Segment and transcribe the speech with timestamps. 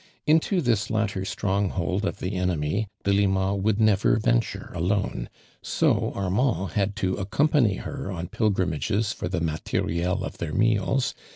[0.25, 5.29] Into tbi> latter stronghold of the enemy Delima would never venture alone,
[5.61, 11.13] so Arniand had to accompany her on pil grimages for the moli'rUI of their meals